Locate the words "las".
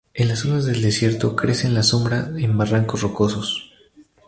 0.29-0.39